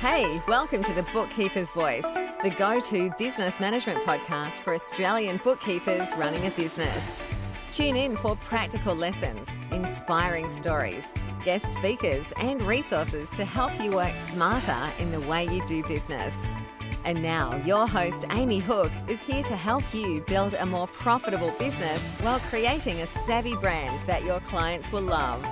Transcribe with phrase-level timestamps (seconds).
[0.00, 2.06] Hey, welcome to the Bookkeeper's Voice,
[2.42, 7.18] the go to business management podcast for Australian bookkeepers running a business.
[7.70, 11.12] Tune in for practical lessons, inspiring stories,
[11.44, 16.34] guest speakers, and resources to help you work smarter in the way you do business.
[17.04, 21.50] And now, your host, Amy Hook, is here to help you build a more profitable
[21.58, 25.46] business while creating a savvy brand that your clients will love.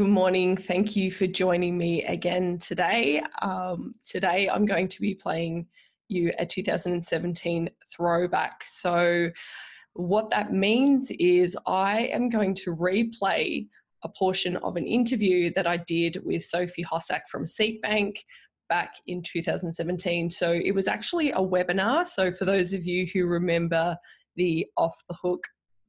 [0.00, 0.56] Good morning.
[0.56, 3.22] Thank you for joining me again today.
[3.42, 5.66] Um, today, I'm going to be playing
[6.08, 8.64] you a 2017 throwback.
[8.64, 9.28] So,
[9.92, 13.68] what that means is I am going to replay
[14.02, 18.24] a portion of an interview that I did with Sophie Hossack from Receipt Bank
[18.70, 20.30] back in 2017.
[20.30, 22.08] So, it was actually a webinar.
[22.08, 23.98] So, for those of you who remember
[24.36, 25.42] the Off the Hook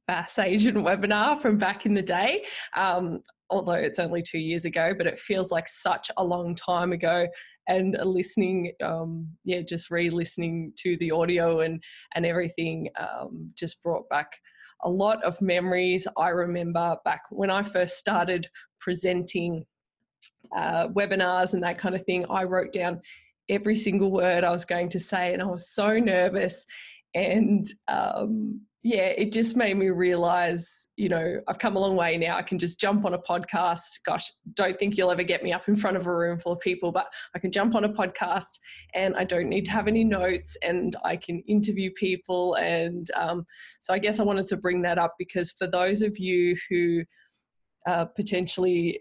[0.08, 2.44] BAS agent webinar from back in the day.
[2.76, 6.92] Um, although it's only two years ago, but it feels like such a long time
[6.92, 7.26] ago.
[7.68, 11.80] And listening, um, yeah, just re-listening to the audio and
[12.14, 14.32] and everything um, just brought back
[14.82, 16.08] a lot of memories.
[16.16, 18.48] I remember back when I first started
[18.80, 19.64] presenting
[20.56, 22.24] uh, webinars and that kind of thing.
[22.28, 23.00] I wrote down
[23.48, 26.64] every single word I was going to say, and I was so nervous.
[27.14, 32.16] And um, yeah, it just made me realize, you know, I've come a long way
[32.16, 32.36] now.
[32.36, 34.00] I can just jump on a podcast.
[34.04, 36.60] Gosh, don't think you'll ever get me up in front of a room full of
[36.60, 38.58] people, but I can jump on a podcast
[38.94, 42.54] and I don't need to have any notes and I can interview people.
[42.56, 43.46] And um,
[43.78, 47.04] so I guess I wanted to bring that up because for those of you who
[47.86, 48.98] uh, potentially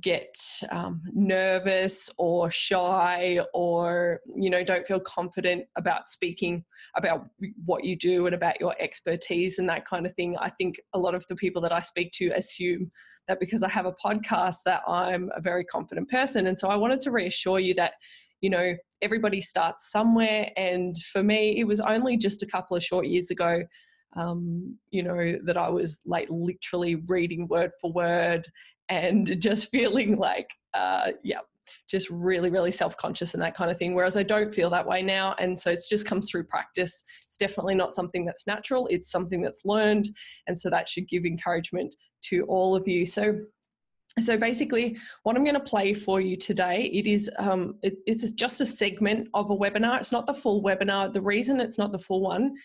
[0.00, 0.36] get
[0.70, 6.64] um, nervous or shy or you know don't feel confident about speaking
[6.96, 7.26] about
[7.64, 10.36] what you do and about your expertise and that kind of thing.
[10.38, 12.90] I think a lot of the people that i speak to assume
[13.26, 16.46] that because i have a podcast that i'm a very confident person.
[16.46, 17.94] And so i wanted to reassure you that
[18.40, 20.50] you know everybody starts somewhere.
[20.56, 23.62] And for me it was only just a couple of short years ago
[24.16, 28.46] um, you know, that I was like literally reading word for word
[28.90, 31.38] and just feeling like, uh, yeah,
[31.88, 33.94] just really, really self conscious and that kind of thing.
[33.94, 35.34] Whereas I don't feel that way now.
[35.38, 37.04] And so it just comes through practice.
[37.26, 40.08] It's definitely not something that's natural, it's something that's learned.
[40.46, 41.94] And so that should give encouragement
[42.26, 43.06] to all of you.
[43.06, 43.38] So
[44.18, 48.32] so basically, what I'm going to play for you today, it is um, it, it's
[48.32, 49.98] just a segment of a webinar.
[49.98, 51.12] It's not the full webinar.
[51.12, 52.56] The reason it's not the full one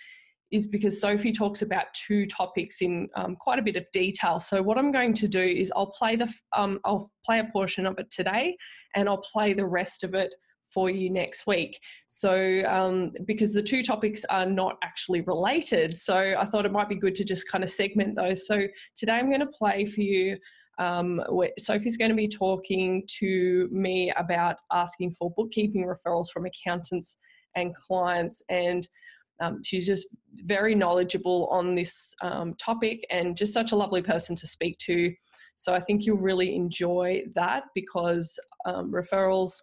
[0.55, 4.39] is because Sophie talks about two topics in um, quite a bit of detail.
[4.39, 7.85] So what I'm going to do is I'll play the um, I'll play a portion
[7.85, 8.55] of it today,
[8.95, 10.33] and I'll play the rest of it
[10.73, 11.79] for you next week.
[12.07, 16.89] So um, because the two topics are not actually related, so I thought it might
[16.89, 18.47] be good to just kind of segment those.
[18.47, 18.61] So
[18.95, 20.37] today I'm going to play for you.
[20.79, 21.21] Um,
[21.57, 27.17] Sophie's going to be talking to me about asking for bookkeeping referrals from accountants
[27.55, 28.87] and clients and
[29.41, 34.35] um, she's just very knowledgeable on this um, topic and just such a lovely person
[34.35, 35.13] to speak to.
[35.55, 39.53] So I think you'll really enjoy that because um, referrals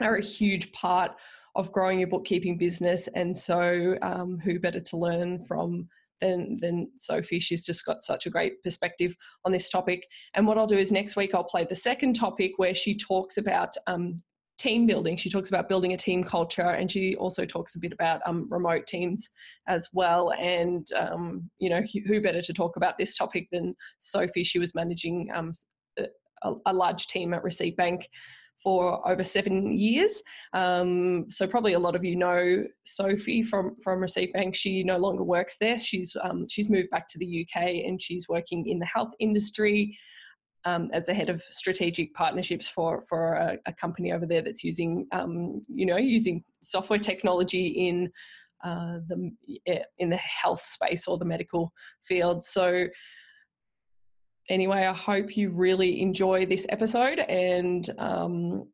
[0.00, 1.12] are a huge part
[1.54, 3.08] of growing your bookkeeping business.
[3.14, 5.88] And so, um, who better to learn from
[6.20, 7.40] than than Sophie?
[7.40, 10.06] She's just got such a great perspective on this topic.
[10.34, 13.38] And what I'll do is next week I'll play the second topic where she talks
[13.38, 14.18] about um,
[14.58, 15.16] team building.
[15.16, 18.46] She talks about building a team culture, and she also talks a bit about um,
[18.50, 19.30] remote teams
[19.68, 20.32] as well.
[20.32, 24.44] And um, you know, who better to talk about this topic than Sophie?
[24.44, 25.52] She was managing um,
[25.98, 28.08] a, a, large team at Receipt Bank
[28.62, 30.20] for over seven years.
[30.52, 34.56] Um, so probably a lot of you know Sophie from from Receipt Bank.
[34.56, 35.78] She no longer works there.
[35.78, 39.96] She's um, she's moved back to the UK and she's working in the health industry
[40.64, 44.64] um, as the head of strategic partnerships for for a, a company over there that's
[44.64, 48.10] using um, you know using software technology in
[48.64, 49.30] uh, the
[49.98, 51.72] in the health space or the medical
[52.02, 52.44] field.
[52.44, 52.88] So
[54.48, 57.88] anyway, I hope you really enjoy this episode and.
[57.98, 58.68] Um,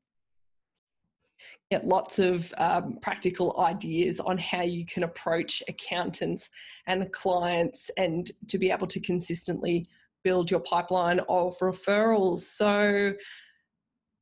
[1.70, 6.50] get lots of um, practical ideas on how you can approach accountants
[6.86, 9.86] and clients and to be able to consistently
[10.24, 12.40] build your pipeline of referrals.
[12.40, 13.12] So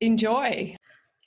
[0.01, 0.75] enjoy.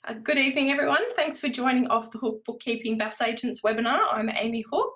[0.07, 1.11] Uh, good evening, everyone.
[1.15, 4.01] Thanks for joining Off the Hook Bookkeeping BAS Agents webinar.
[4.11, 4.95] I'm Amy Hook,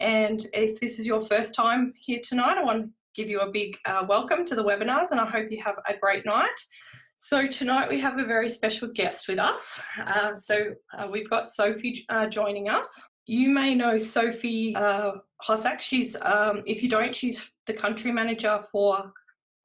[0.00, 3.50] and if this is your first time here tonight, I want to give you a
[3.50, 6.60] big uh, welcome to the webinars, and I hope you have a great night.
[7.14, 9.80] So tonight we have a very special guest with us.
[10.06, 13.08] Uh, so uh, we've got Sophie uh, joining us.
[13.26, 15.12] You may know Sophie uh,
[15.46, 15.80] Hossack.
[15.80, 19.12] She's, um, if you don't, she's the country manager for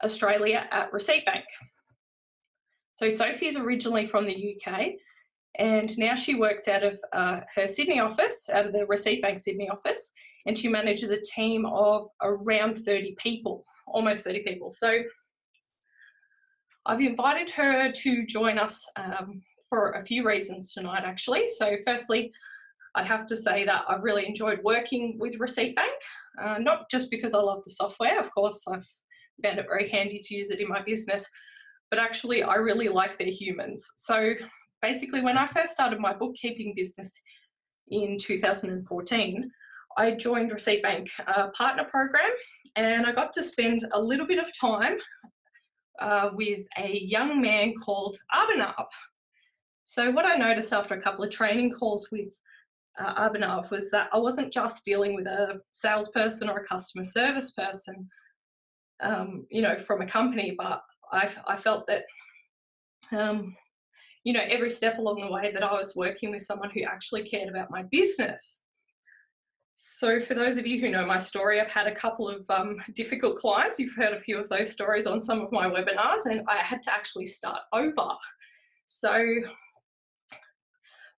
[0.03, 1.45] Australia at Receipt Bank.
[2.93, 4.91] So Sophie is originally from the UK,
[5.59, 9.39] and now she works out of uh, her Sydney office, out of the Receipt Bank
[9.39, 10.11] Sydney office,
[10.45, 14.71] and she manages a team of around 30 people, almost 30 people.
[14.71, 15.03] So
[16.85, 21.47] I've invited her to join us um, for a few reasons tonight, actually.
[21.47, 22.31] So, firstly,
[22.93, 25.93] I'd have to say that I've really enjoyed working with Receipt Bank,
[26.41, 28.87] uh, not just because I love the software, of course, I've
[29.43, 31.29] found it very handy to use it in my business,
[31.89, 33.85] but actually, I really like their humans.
[33.95, 34.33] So,
[34.81, 37.21] basically, when I first started my bookkeeping business
[37.89, 39.51] in 2014,
[39.97, 42.29] I joined Receipt Bank uh, partner program
[42.75, 44.97] and I got to spend a little bit of time
[46.01, 48.85] uh, with a young man called Abhinav.
[49.83, 52.37] So, what I noticed after a couple of training calls with
[52.99, 53.29] uh,
[53.71, 58.07] was that I wasn't just dealing with a salesperson or a customer service person,
[59.01, 62.05] um, you know, from a company, but I, I felt that,
[63.11, 63.55] um,
[64.23, 67.23] you know, every step along the way that I was working with someone who actually
[67.23, 68.61] cared about my business.
[69.75, 72.77] So, for those of you who know my story, I've had a couple of um,
[72.93, 73.77] difficult clients.
[73.77, 76.81] You've heard a few of those stories on some of my webinars, and I had
[76.83, 78.07] to actually start over.
[78.87, 79.35] So,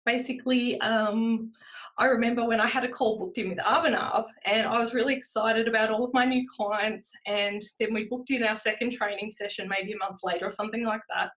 [0.08, 1.52] basically, um,
[2.00, 5.14] I remember when I had a call booked in with Abhinav, and I was really
[5.14, 7.12] excited about all of my new clients.
[7.28, 10.86] And then we booked in our second training session maybe a month later or something
[10.86, 11.32] like that.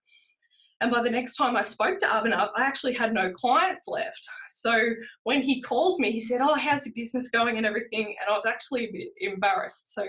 [0.79, 4.27] And by the next time I spoke to Abhinav, I actually had no clients left.
[4.47, 4.93] So
[5.23, 8.15] when he called me, he said, Oh, how's your business going and everything?
[8.19, 9.93] And I was actually a bit embarrassed.
[9.93, 10.07] So,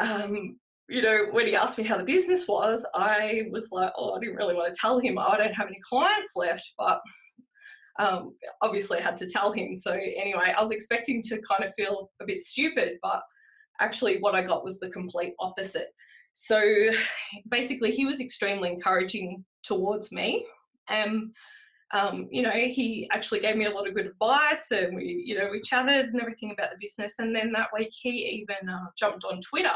[0.00, 0.58] um,
[0.88, 4.20] you know, when he asked me how the business was, I was like, Oh, I
[4.20, 6.72] didn't really want to tell him I don't have any clients left.
[6.78, 7.00] But
[7.98, 9.74] um, obviously, I had to tell him.
[9.74, 13.22] So, anyway, I was expecting to kind of feel a bit stupid, but
[13.80, 15.88] actually, what I got was the complete opposite.
[16.32, 16.60] So
[17.48, 20.44] basically, he was extremely encouraging towards me.
[20.88, 21.32] And
[21.92, 25.38] um, you know, he actually gave me a lot of good advice, and we, you
[25.38, 27.20] know, we chatted and everything about the business.
[27.20, 29.70] And then that week, he even uh, jumped on Twitter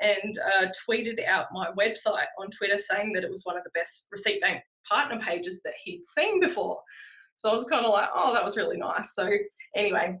[0.00, 3.70] and uh, tweeted out my website on Twitter, saying that it was one of the
[3.74, 6.80] best Receipt Bank partner pages that he'd seen before.
[7.34, 9.14] So I was kind of like, oh, that was really nice.
[9.14, 9.28] So
[9.76, 10.18] anyway,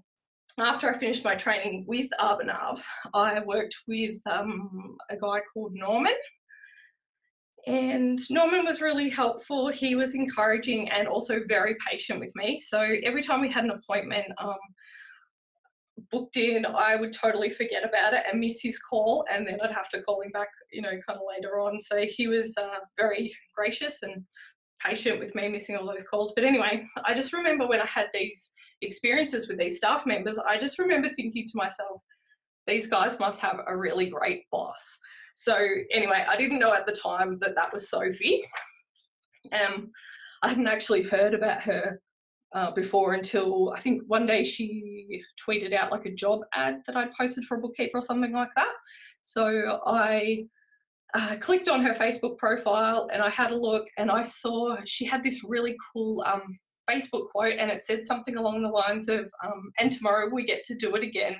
[0.58, 2.82] after I finished my training with Abhinav,
[3.14, 6.14] I worked with um, a guy called Norman.
[7.66, 9.68] And Norman was really helpful.
[9.68, 12.58] He was encouraging and also very patient with me.
[12.58, 14.56] So every time we had an appointment um,
[16.10, 19.70] booked in, I would totally forget about it and miss his call, and then I'd
[19.70, 21.78] have to call him back, you know, kind of later on.
[21.78, 24.24] So he was uh, very gracious and
[24.84, 26.32] patient with me missing all those calls.
[26.34, 30.58] But anyway, I just remember when I had these experiences with these staff members, I
[30.58, 32.02] just remember thinking to myself,
[32.66, 34.98] these guys must have a really great boss.
[35.34, 35.56] So
[35.92, 38.44] anyway, I didn't know at the time that that was Sophie.
[39.52, 39.90] Um,
[40.42, 42.00] I hadn't actually heard about her
[42.54, 46.96] uh, before until I think one day she tweeted out like a job ad that
[46.96, 48.72] I'd posted for a bookkeeper or something like that.
[49.22, 50.40] So I
[51.14, 55.04] uh, clicked on her Facebook profile and I had a look and I saw she
[55.04, 59.32] had this really cool um, Facebook quote, and it said something along the lines of,
[59.44, 61.36] um, and tomorrow we get to do it again,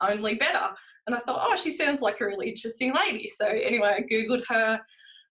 [0.00, 0.70] only better.
[1.06, 3.28] And I thought, oh, she sounds like a really interesting lady.
[3.28, 4.78] So anyway, I Googled her,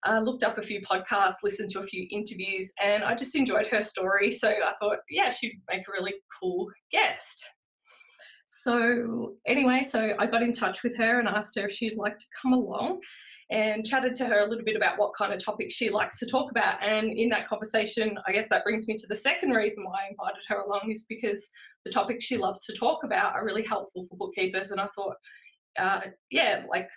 [0.07, 3.67] uh, looked up a few podcasts, listened to a few interviews, and I just enjoyed
[3.67, 4.31] her story.
[4.31, 7.43] So I thought, yeah, she'd make a really cool guest.
[8.45, 12.17] So anyway, so I got in touch with her and asked her if she'd like
[12.17, 12.99] to come along
[13.51, 16.25] and chatted to her a little bit about what kind of topics she likes to
[16.25, 16.81] talk about.
[16.81, 20.09] And in that conversation, I guess that brings me to the second reason why I
[20.09, 21.49] invited her along is because
[21.83, 24.71] the topics she loves to talk about are really helpful for bookkeepers.
[24.71, 25.15] And I thought,
[25.77, 26.87] uh, yeah, like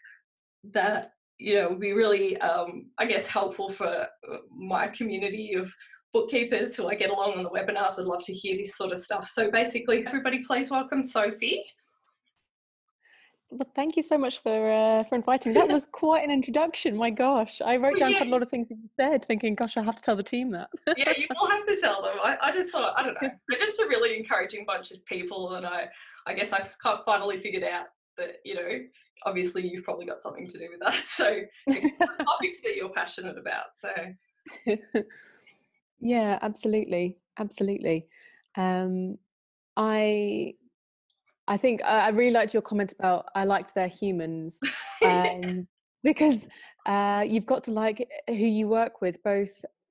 [0.72, 5.72] that, you know, would be really, um, I guess, helpful for uh, my community of
[6.12, 8.98] bookkeepers who I get along on the webinars would love to hear this sort of
[8.98, 9.28] stuff.
[9.28, 11.60] So basically, everybody please welcome Sophie.
[13.50, 15.60] Well, thank you so much for uh, for inviting me.
[15.60, 16.96] That was quite an introduction.
[16.96, 18.18] My gosh, I wrote down yeah.
[18.18, 20.50] quite a lot of things you said, thinking, "Gosh, I have to tell the team
[20.50, 22.16] that." yeah, you will have to tell them.
[22.22, 25.54] I, I just thought, I don't know, they're just a really encouraging bunch of people,
[25.54, 25.88] and I,
[26.26, 26.74] I guess I've
[27.04, 27.86] finally figured out
[28.16, 28.80] that you know,
[29.24, 30.94] obviously, you've probably got something to do with that.
[31.06, 31.40] So,
[32.24, 33.66] topics that you're passionate about.
[33.74, 33.90] So,
[36.00, 38.08] yeah, absolutely, absolutely.
[38.56, 39.18] Um,
[39.76, 40.54] I
[41.46, 44.58] I think uh, I really liked your comment about I liked their humans
[45.04, 45.66] um,
[46.02, 46.48] because
[46.86, 49.50] uh, you've got to like who you work with, both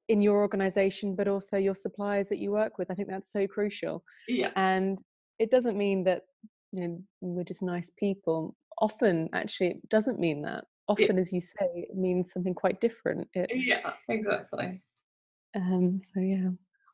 [0.10, 2.90] in your organization, but also your suppliers that you work with.
[2.92, 4.04] I think that's so crucial.
[4.28, 4.52] Yeah.
[4.56, 5.02] And
[5.40, 6.24] it doesn't mean that
[6.72, 8.56] you know we're just nice people.
[8.80, 10.66] Often, actually, it doesn't mean that.
[10.88, 13.28] Often, as you say, it means something quite different.
[13.34, 14.82] It, Yeah, exactly.
[15.56, 16.50] um, so yeah.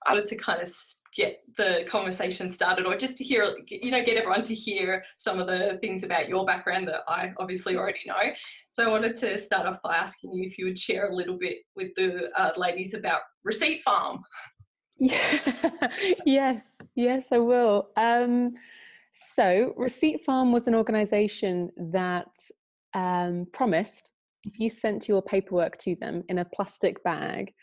[0.06, 0.70] I wanted to kind of
[1.16, 5.40] get the conversation started or just to hear, you know, get everyone to hear some
[5.40, 8.34] of the things about your background that I obviously already know.
[8.70, 11.38] So I wanted to start off by asking you if you would share a little
[11.38, 14.22] bit with the uh, ladies about Receipt Farm.
[14.98, 15.72] Yeah.
[16.26, 17.90] yes, yes, I will.
[17.98, 18.52] Um,
[19.12, 22.28] so, Receipt Farm was an organization that
[22.94, 24.12] um, promised
[24.44, 27.54] if you sent your paperwork to them in a plastic bag,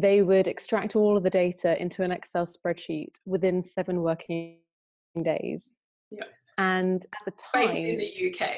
[0.00, 4.58] they would extract all of the data into an Excel spreadsheet within seven working
[5.22, 5.74] days.
[6.10, 6.24] Yeah.
[6.58, 8.50] And at the time, Based in the UK.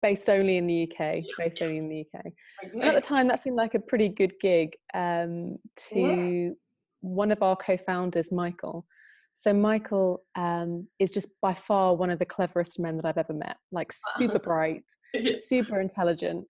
[0.00, 2.32] based only in the UK, based only in the UK.
[2.72, 5.56] And at the time, that seemed like a pretty good gig um,
[5.90, 6.56] to
[7.00, 8.86] one of our co-founders, Michael.
[9.34, 13.32] So Michael um, is just by far one of the cleverest men that I've ever
[13.32, 13.56] met.
[13.72, 14.84] Like super bright,
[15.34, 16.46] super intelligent,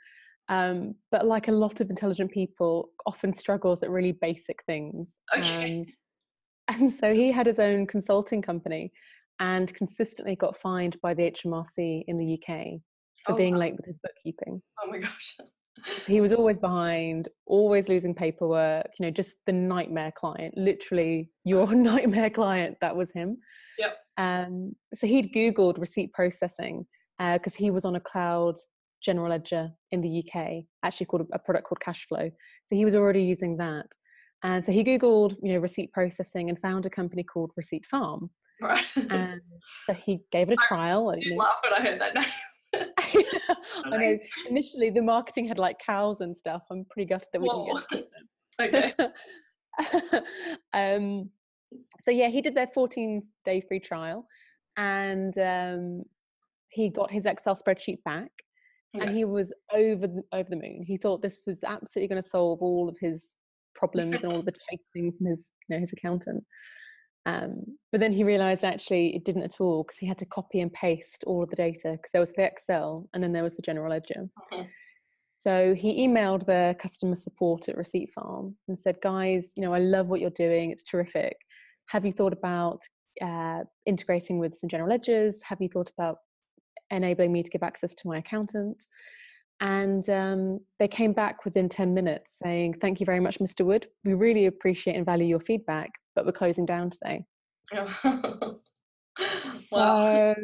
[0.49, 5.21] um, but like a lot of intelligent people, often struggles at really basic things.
[5.37, 5.81] Okay.
[5.81, 5.87] Um,
[6.69, 8.93] and so he had his own consulting company,
[9.41, 12.81] and consistently got fined by the HMRC in the UK
[13.25, 15.37] for Oh, being late with his bookkeeping oh my gosh.
[16.07, 21.73] he was always behind always losing paperwork you know just the nightmare client literally your
[21.75, 23.37] nightmare client that was him
[23.79, 23.97] Yep.
[24.19, 26.87] um so he'd googled receipt processing
[27.19, 28.57] because he was on a cloud
[29.03, 32.31] general ledger in the uk actually called a product called KashFlow
[32.65, 33.87] so he was already using that
[34.43, 38.31] and so he googled you know receipt processing and found a company called receipt farm
[38.61, 38.97] Right.
[38.97, 39.41] and
[39.89, 42.25] so he gave it a trial I and, laugh when I heard that name.
[43.85, 44.19] I know.
[44.49, 46.63] Initially, the marketing had like cows and stuff.
[46.71, 48.09] I'm pretty gutted that we didn't get to keep
[48.61, 48.95] Okay.
[50.73, 51.29] um,
[52.01, 54.27] so yeah, he did their 14 day free trial,
[54.77, 56.03] and um,
[56.69, 58.31] he got his Excel spreadsheet back,
[58.95, 60.85] And he was over the, over the moon.
[60.87, 63.37] He thought this was absolutely going to solve all of his
[63.75, 66.45] problems and all of the chasing from his you know his accountant.
[67.25, 70.61] Um, but then he realized actually it didn't at all because he had to copy
[70.61, 73.57] and paste all of the data because there was the Excel and then there was
[73.57, 74.29] the general ledger.
[74.53, 74.69] Mhm.
[75.39, 79.81] So he emailed the customer support at Receipt Farm and said, guys, you know, I
[79.81, 80.71] love what you're doing.
[80.71, 81.37] It's terrific.
[81.87, 82.81] Have you thought about
[83.21, 85.43] uh, integrating with some general ledgers?
[85.43, 86.19] Have you thought about
[86.93, 88.87] enabling me to give access to my accountant?
[89.61, 93.65] And um, they came back within 10 minutes saying, Thank you very much, Mr.
[93.65, 93.87] Wood.
[94.05, 97.25] We really appreciate and value your feedback, but we're closing down today.
[97.75, 98.59] wow.
[99.61, 100.35] So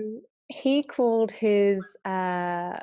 [0.49, 2.79] he called his uh,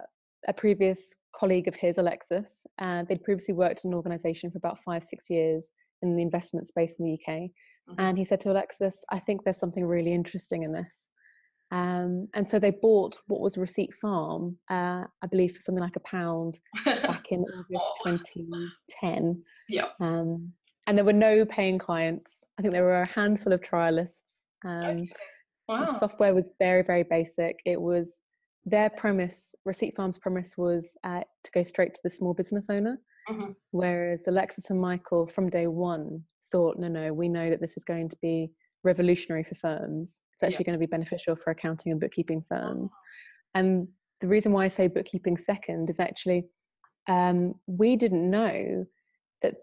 [0.47, 2.65] a previous colleague of his, Alexis.
[2.79, 6.67] Uh, they'd previously worked in an organisation for about five, six years in the investment
[6.67, 7.51] space in the UK.
[7.89, 7.95] Mhm.
[7.97, 11.11] And he said to Alexis, "I think there's something really interesting in this."
[11.71, 15.95] Um, and so they bought what was Receipt Farm, uh, I believe, for something like
[15.95, 18.17] a pound back in August Oh.
[18.17, 19.43] 2010.
[19.69, 19.87] Yeah.
[19.99, 20.53] Um,
[20.87, 22.43] and there were no paying clients.
[22.57, 24.45] I think there were a handful of trialists.
[24.63, 25.07] Um,
[25.67, 25.83] Okay.
[25.87, 27.59] the software was very, very basic.
[27.65, 28.21] It was
[28.65, 32.99] their premise, Receipt Farm's premise was uh, to go straight to the small business owner.
[33.29, 33.55] Mhm.
[33.71, 37.83] Whereas Alexis and Michael from day one thought, no, no, we know that this is
[37.83, 38.51] going to be
[38.85, 40.21] revolutionary for firms.
[40.33, 40.47] It's Yeah.
[40.47, 42.93] actually going to be beneficial for accounting and bookkeeping firms.
[43.53, 43.87] And
[44.21, 46.47] the reason why I say bookkeeping second is actually
[47.07, 48.85] um, we didn't know
[49.41, 49.55] that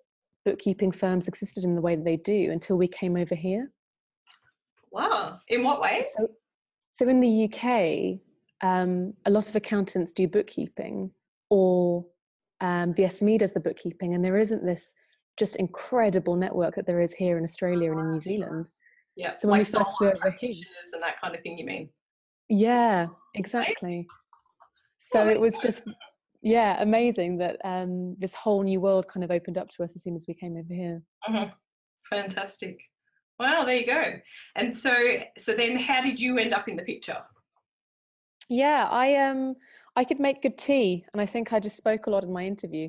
[0.44, 3.72] bookkeeping firms existed in the way that they do until we came over here.
[4.92, 5.40] Wow.
[5.48, 6.04] In what way?
[6.16, 6.28] So,
[6.92, 8.20] so in the UK,
[8.60, 11.10] um, a lot of accountants do bookkeeping,
[11.50, 12.06] or
[12.60, 14.94] um, the SME does the bookkeeping, and there isn't this
[15.36, 18.68] just incredible network that there is here in Australia and in New Zealand.
[19.16, 19.34] Yeah.
[19.34, 21.90] So when like we first were practitioners and that kind of thing, you mean?
[22.48, 24.06] Yeah, exactly.
[24.98, 25.82] So it was just,
[26.42, 30.02] yeah, amazing that um, this whole new world kind of opened up to us as
[30.02, 31.02] soon as we came over here.
[31.28, 31.52] Mhm.
[32.08, 32.80] Fantastic.
[33.38, 34.20] Wow, there you go.
[34.56, 34.94] And so,
[35.38, 37.18] so then, how did you end up in the picture?
[38.48, 39.54] Yeah, I um
[39.96, 42.44] I could make good tea, and I think I just spoke a lot in my
[42.44, 42.88] interview.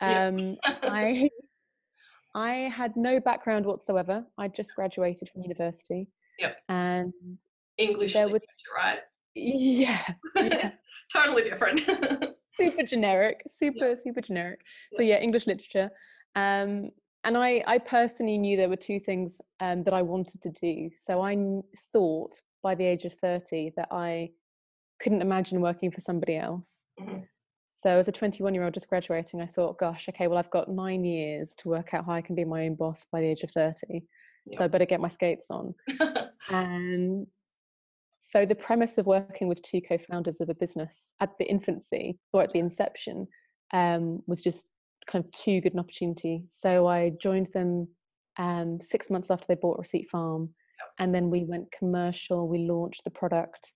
[0.00, 0.26] Yeah.
[0.26, 1.30] Um, I
[2.34, 4.24] I had no background whatsoever.
[4.38, 6.08] I just graduated from university.
[6.38, 6.56] Yep.
[6.68, 7.12] And
[7.78, 9.00] English There literature, right?
[9.34, 10.02] yeah,
[10.36, 10.72] yeah,
[11.12, 11.80] totally different.
[12.60, 14.60] super generic, super super generic.
[14.94, 15.90] So yeah, English literature.
[16.34, 16.90] Um,
[17.24, 20.90] and I I personally knew there were two things um, that I wanted to do.
[20.96, 21.36] So I
[21.92, 24.30] thought by the age of thirty that I
[25.00, 26.84] couldn't imagine working for somebody else.
[27.00, 27.26] Mhm.
[27.82, 30.68] So as a 21 year old just graduating, I thought, gosh, okay, well, I've got
[30.70, 33.42] nine years to work out how I can be my own boss by the age
[33.42, 34.04] of 30.
[34.46, 34.58] Yeah.
[34.58, 35.74] So I better get my skates on.
[36.50, 37.26] and
[38.18, 42.42] so the premise of working with two co-founders of a business at the infancy or
[42.42, 43.26] at the inception
[43.72, 44.70] um, was just
[45.06, 46.44] kind of too good an opportunity.
[46.48, 47.88] So I joined them
[48.38, 50.50] um, six months after they bought Receipt Farm,
[50.98, 52.48] and then we went commercial.
[52.48, 53.72] We launched the product,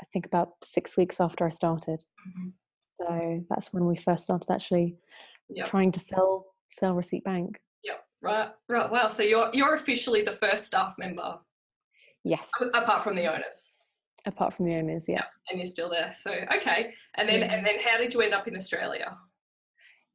[0.00, 2.02] I think about six weeks after I started.
[2.28, 2.52] Mhm.
[3.00, 4.96] So that's when we first started actually
[5.48, 5.66] Yep.
[5.66, 7.60] trying to sell sell Receipt Bank.
[7.82, 8.04] Yep.
[8.22, 8.50] Right.
[8.68, 8.90] Right.
[8.90, 9.08] Wow.
[9.08, 11.38] So you're you're officially the first staff member
[12.22, 13.72] Yes, apart from the owners,
[14.26, 15.24] apart from the owners, yeah.
[15.48, 16.12] and you're still there.
[16.12, 16.92] So okay.
[17.16, 17.52] And then Yeah.
[17.54, 19.16] and then how did you end up in Australia?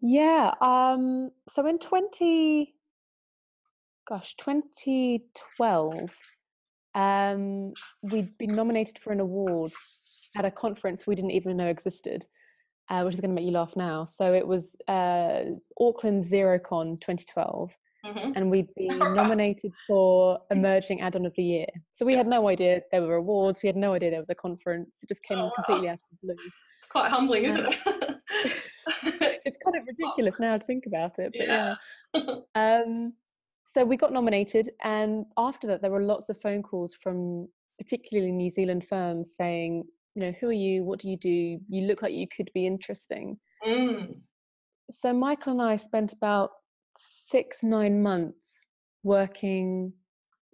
[0.01, 0.53] Yeah.
[0.61, 2.75] Um, so in 20,
[4.07, 6.15] gosh, 2012,
[6.93, 7.73] um,
[8.03, 9.71] we'd been nominated for an award
[10.37, 12.27] at a conference we didn't even know existed,
[12.89, 14.03] uh, which is going to make you laugh now.
[14.03, 15.41] So it was uh,
[15.79, 21.65] Auckland Xerocon 2012, hmm and we'd been nominated for Emerging Add-on of the Year.
[21.91, 23.63] So we had no idea there were awards.
[23.63, 24.99] We had no idea there was a conference.
[25.01, 25.51] It just came Oh, wow.
[25.55, 26.35] completely out of the blue.
[26.79, 27.79] It's quite humbling, isn't it?
[29.47, 31.75] It's kind of ridiculous now to think about it, but Yeah.
[32.13, 32.35] yeah.
[32.55, 33.13] Um,
[33.63, 37.47] so we got nominated, and after that, there were lots of phone calls from
[37.79, 39.85] particularly New Zealand firms saying,
[40.15, 40.83] you know, who are you?
[40.83, 41.59] What do you do?
[41.69, 43.37] You look like you could be interesting.
[43.65, 44.15] mm.
[44.91, 46.51] So Michael and I spent about
[46.97, 48.67] six, nine months
[49.03, 49.91] working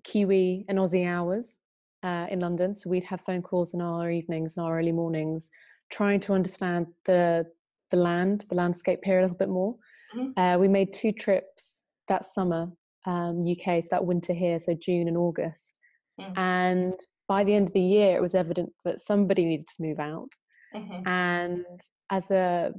[0.03, 1.57] Kiwi and Aussie hours
[2.03, 2.75] uh, in London.
[2.75, 5.49] So we'd have phone calls in our evenings and our early mornings,
[5.89, 7.45] trying to understand the
[7.91, 9.75] the land, the landscape here a little bit more.
[10.15, 10.33] Mhm.
[10.37, 12.71] Uh, we made two trips that summer,
[13.05, 15.77] um, UK, so that winter here, so June and August.
[16.17, 16.37] Mhm.
[16.37, 16.99] And
[17.31, 20.31] by the end of the year, it was evident that somebody needed to move out
[20.75, 21.07] Mhm.
[21.07, 21.65] and
[22.09, 22.73] as a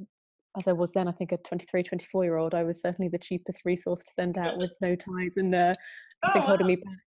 [0.58, 3.16] as I was then, I think a 23, 24 year old, I was certainly the
[3.26, 5.74] cheapest resource to send out with no ties and uh,
[6.22, 6.74] nothing Oh, holding wow.
[6.74, 6.98] me back.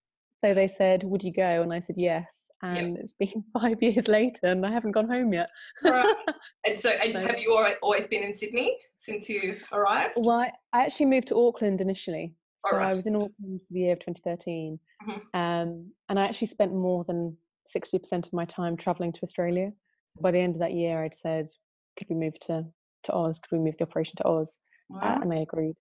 [0.44, 4.08] So they said, "Would you go?" And I said, "Yes." And it's been five years
[4.08, 5.50] later, and I haven't gone home yet.
[5.84, 6.16] Right.
[6.68, 7.50] And so, and So- have you
[7.84, 10.14] always been in Sydney since you arrived?
[10.18, 10.40] well,
[10.74, 12.34] I actually moved to Auckland initially.
[12.58, 15.22] So I was in Auckland for the year of 2013, Mhm.
[15.34, 19.74] um, and I actually spent more than 60% of my time traveling to Australia.
[20.08, 21.50] So by the end of that year, I'd said,
[21.98, 22.66] "Could we move to
[23.04, 23.40] to Oz?
[23.40, 24.58] Could we move the operation to Oz?"
[24.92, 25.20] Uh, Wow.
[25.22, 25.76] and they agreed.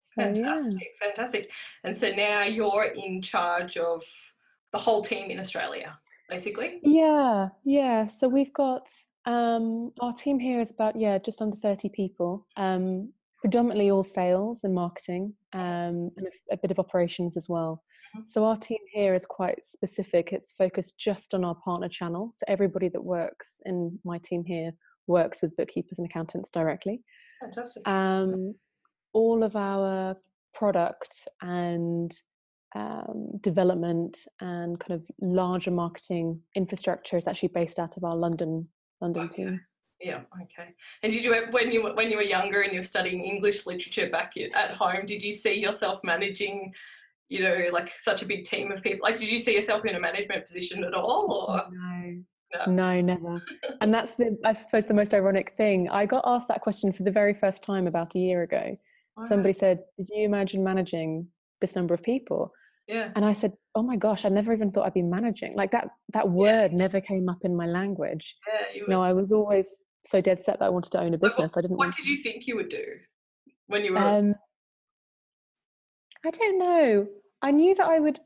[0.00, 0.32] So, yeah.
[0.34, 1.52] Fantastic, fantastic.
[1.84, 4.04] And so now you're in charge of
[4.72, 5.98] the whole team in Australia,
[6.28, 6.80] basically.
[6.82, 8.06] Yeah, yeah.
[8.06, 8.90] So we've got
[9.26, 14.64] um, our team here is about yeah just under thirty people, um, predominantly all sales
[14.64, 17.82] and marketing, um, and a, a bit of operations as well.
[18.16, 18.28] Mhm.
[18.28, 20.32] So our team here is quite specific.
[20.32, 22.30] It's focused just on our partner channel.
[22.34, 24.72] So everybody that works in my team here
[25.06, 27.02] works with bookkeepers and accountants directly.
[27.40, 27.86] Fantastic.
[27.86, 28.54] Um,
[29.12, 30.16] all of our
[30.54, 32.10] product and
[32.74, 38.68] um, development and kind of larger marketing infrastructure is actually based out of our London
[39.00, 39.46] London Okay.
[39.46, 39.60] team.
[40.00, 40.22] Yeah.
[40.42, 40.74] Okay.
[41.02, 43.66] And did you when you were- when you were younger and you were studying English
[43.66, 45.06] literature back at, home?
[45.06, 46.74] Did you see yourself managing,
[47.28, 49.00] you know, like such a big team of people?
[49.02, 51.32] Like, did you see yourself in a management position at all?
[51.48, 52.22] Or No,
[52.66, 52.72] No.
[52.72, 53.42] no, never.
[53.80, 55.88] And that's the I suppose the most ironic thing.
[55.88, 58.76] I got asked that question for the very first time about a year ago.
[59.18, 61.28] Oh, Somebody said, "Did you imagine managing
[61.62, 62.52] this number of people?"
[62.86, 63.10] Yeah.
[63.16, 65.54] And I said, "Oh my gosh, I never even thought I'd be managing.
[65.54, 65.86] Like that
[66.16, 68.66] that word never came up in my language." Yeah.
[68.74, 71.20] You No, I was always so dead set that I wanted to own a So
[71.20, 71.56] what- business.
[71.56, 72.84] I didn't What did you think you would do
[73.66, 73.98] when you were?
[73.98, 74.34] um
[76.24, 77.06] I don't know.
[77.42, 78.18] I knew that I would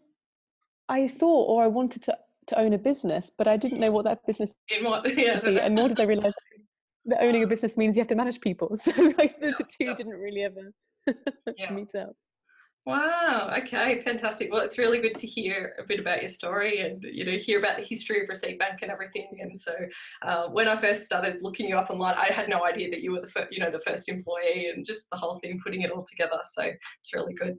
[0.88, 2.16] I thought or I wanted to
[2.48, 5.00] to own a business, but I didn't know what that business in what?
[5.26, 5.40] Yeah.
[5.40, 6.32] Be, and nor did I realize
[7.06, 8.68] that owning a business means you have to manage people.
[8.84, 9.94] So like the, the two yeah.
[9.94, 10.72] didn't really ever
[11.56, 11.72] Yeah.
[11.72, 12.14] meet up.
[12.86, 13.52] Wow.
[13.58, 14.00] Okay.
[14.00, 14.50] Fantastic.
[14.50, 17.58] Well, it's really good to hear a bit about your story and you know hear
[17.58, 19.28] about the history of Receipt Bank and everything.
[19.40, 19.74] And so,
[20.22, 23.12] uh, when I first started looking you up online, I had no idea that you
[23.12, 25.90] were the fir- you know the first employee and just the whole thing, putting it
[25.90, 26.40] all together.
[26.44, 27.58] So it's really good.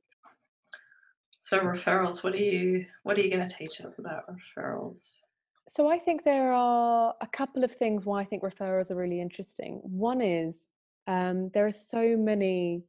[1.39, 2.23] So referrals.
[2.23, 5.21] What are you What are you going to teach us about referrals?
[5.69, 9.21] So I think there are a couple of things why I think referrals are really
[9.21, 9.81] interesting.
[9.83, 10.67] One is
[11.07, 12.83] um, there are so many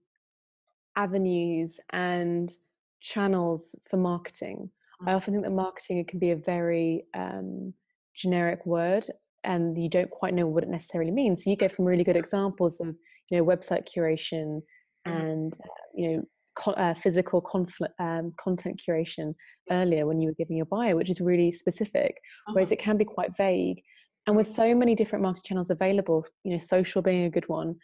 [0.97, 2.53] avenues and
[3.01, 4.71] channels for marketing.
[5.07, 5.17] I Mm.
[5.17, 7.75] often think that marketing can be a very um,
[8.15, 9.07] generic word,
[9.45, 11.45] and you don't quite know what it necessarily means.
[11.45, 12.95] So you gave some really good examples of,
[13.31, 14.63] you know, website curation
[15.07, 15.27] Mhm.
[15.27, 16.23] and uh, you know,
[16.55, 19.35] co- uh, physical conflict, um, content curation
[19.71, 22.21] earlier when you were giving your bio, which is really specific
[22.53, 22.73] whereas Mhm.
[22.73, 23.83] it can be quite vague.
[24.29, 27.69] And with so many different marketing channels available, you know, social being a good one,
[27.71, 27.79] mm-hmm.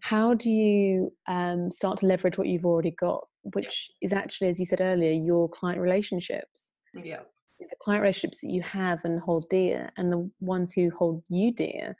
[0.00, 4.06] How do you um, start to leverage what you've already got, which yeah.
[4.06, 6.72] is actually, as you said earlier, your client relationships?
[6.94, 7.20] Yeah.
[7.60, 11.52] The client relationships that you have and hold dear, and the ones who hold you
[11.52, 11.96] dear,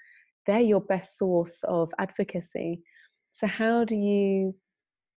[0.46, 2.82] they're your best source of advocacy.
[3.30, 4.54] So, how do you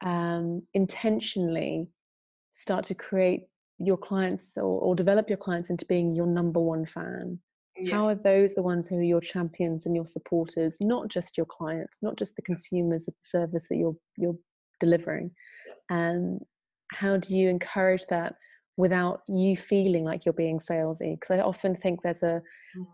[0.02, 1.88] um, intentionally
[2.50, 3.42] start to create
[3.78, 7.38] your clients or, or, develop your clients into being your number one fan?
[7.76, 7.96] Yeah.
[7.96, 11.46] How are those the ones who are your champions and your supporters, not just your
[11.46, 14.38] clients, not just the consumers of the service that you're you're
[14.80, 15.30] delivering?
[15.90, 16.40] And
[16.92, 18.34] how do you encourage that
[18.76, 21.18] without you feeling like you're being salesy?
[21.18, 22.40] Because I often think there's a,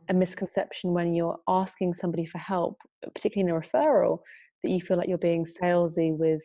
[0.08, 0.16] a mm.
[0.16, 2.78] misconception when you're asking somebody for help,
[3.14, 4.20] particularly in a referral,
[4.62, 6.42] that you feel like you're being salesy with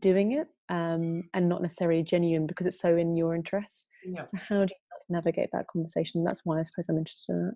[0.00, 3.86] doing it um, and not necessarily genuine because it's so in your interest.
[4.04, 4.22] Yeah.
[4.22, 4.74] So how do
[5.08, 6.24] you navigate that conversation?
[6.24, 7.54] That's why I suppose I'm interested in it.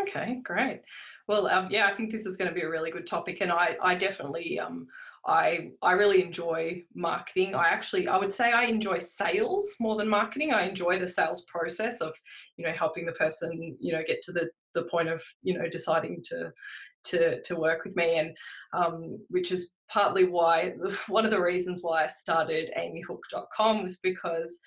[0.00, 0.82] Okay, great.
[1.26, 3.50] Well, um, yeah, I think this is going to be a really good topic, and
[3.50, 4.86] I, I definitely, um,
[5.26, 7.54] I, I really enjoy marketing.
[7.54, 10.52] I actually, I would say, I enjoy sales more than marketing.
[10.52, 12.14] I enjoy the sales process of,
[12.56, 15.68] you know, helping the person, you know, get to the the point of, you know,
[15.68, 16.52] deciding to
[17.04, 18.36] to to work with me, and
[18.72, 20.74] um, which is partly why
[21.08, 24.60] one of the reasons why I started amyhook.com was because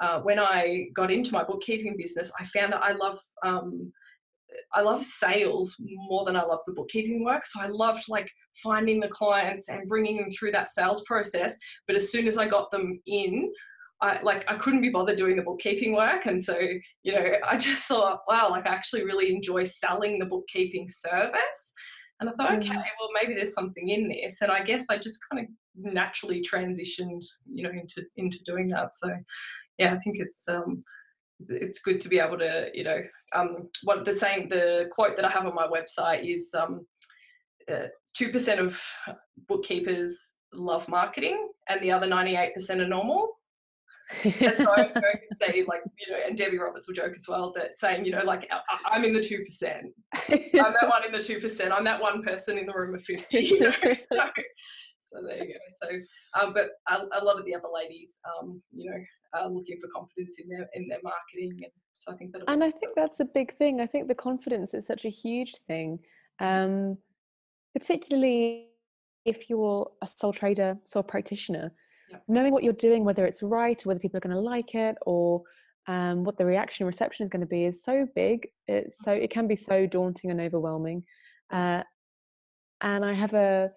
[0.00, 3.92] uh, when I got into my bookkeeping business, I found that I love um,
[4.72, 7.44] I love sales more than I love the bookkeeping work.
[7.44, 8.30] So I loved like
[8.62, 11.56] finding the clients and bringing them through that sales process.
[11.86, 13.52] But as soon as I got them in,
[14.00, 16.26] I like I couldn't be bothered doing the bookkeeping work.
[16.26, 16.58] And so,
[17.02, 21.74] you know, I just thought, wow, like I actually really enjoy selling the bookkeeping service.
[22.20, 22.76] And I thought, okay, mm.
[22.76, 24.40] well, maybe there's something in this.
[24.40, 25.50] And I guess I just kind of
[25.92, 28.94] naturally transitioned, you know, into into doing that.
[28.94, 29.08] So,
[29.78, 30.84] yeah, I think it's um,
[31.40, 33.00] it's good to be able to, you know,
[33.34, 36.86] um, what the saying, the quote that I have on my website is um,
[37.70, 38.82] uh, two uh, percent of
[39.46, 43.38] bookkeepers love marketing, and the other ninety eight percent are normal
[44.24, 47.12] and so I was going to say, like, you know, and Debbie Roberts will joke
[47.14, 49.82] as well that saying, you know, like, I, am in the 2%.
[50.30, 51.70] I'm that one in the 2%.
[51.70, 53.38] I'm that one person in the room of 50.
[53.48, 53.72] You know?
[53.82, 53.94] so,
[54.98, 55.60] so there you go.
[55.82, 55.88] So,
[56.40, 58.98] um, but a, a, lot of the other ladies, um, you know,
[59.34, 62.42] are looking for confidence in their in their marketing, and so I think that.
[62.48, 63.80] And I think that's a big thing.
[63.80, 65.98] I think the confidence is such a huge thing,
[66.40, 66.98] um,
[67.74, 68.68] particularly
[69.24, 71.72] if you're a sole trader, sole practitioner
[72.10, 72.18] yeah.
[72.28, 74.96] knowing what you're doing whether it's right or whether people are going to like it
[75.06, 75.42] or
[75.86, 79.30] um, what the reaction reception is going to be is so big it's so it
[79.30, 81.02] can be so daunting and overwhelming
[81.52, 81.82] uh,
[82.80, 83.70] and i have a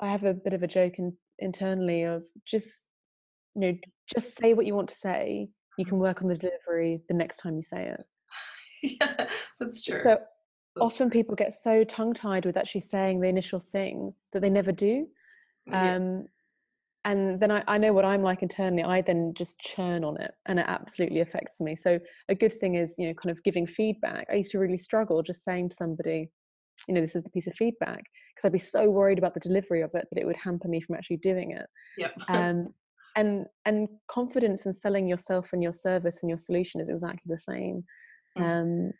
[0.00, 2.88] i have a bit of a joke in, internally of just
[3.54, 3.78] you know
[4.14, 7.38] just say what you want to say you can work on the delivery the next
[7.38, 8.04] time you say it
[9.00, 9.26] yeah
[9.60, 10.18] that's true so
[10.80, 14.72] often people get so tongue tied with actually saying the initial thing that they never
[14.72, 15.06] do
[15.66, 15.96] yeah.
[15.96, 16.26] um,
[17.04, 18.84] and then I, I know what I'm like internally.
[18.84, 21.74] I then just churn on it, and it absolutely affects me.
[21.74, 24.28] So a good thing is, you know, kind of giving feedback.
[24.30, 26.30] I used to really struggle just saying to somebody,
[26.86, 29.40] you know, this is the piece of feedback, because I'd be so worried about the
[29.40, 31.66] delivery of it that it would hamper me from actually doing it.
[31.98, 32.10] Yeah.
[32.28, 32.68] um,
[33.16, 37.38] and and confidence in selling yourself and your service and your solution is exactly the
[37.38, 37.84] same.
[38.38, 38.42] Mm.
[38.42, 38.92] Um,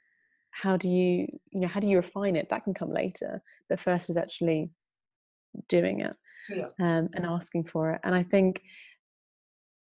[0.50, 2.48] how do you, you know, how do you refine it?
[2.50, 4.70] That can come later, but first is actually
[5.68, 6.16] doing it
[6.48, 6.66] yeah.
[6.80, 8.00] um, and asking for it.
[8.04, 8.62] And I think